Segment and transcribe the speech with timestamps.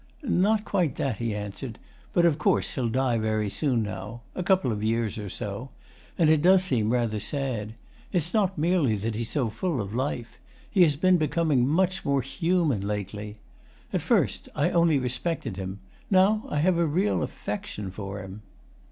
[0.23, 1.77] 'Not quite that,' he answered.
[2.11, 4.21] 'But of course he'll die very soon now.
[4.33, 5.69] A couple of years or so.
[6.17, 7.75] And it does seem rather sad.
[8.11, 10.39] It's not merely that he's so full of life.
[10.71, 13.37] He has been becoming much more HUMAN lately.
[13.93, 15.81] At first I only respected him.
[16.09, 18.41] Now I have a real affection for him.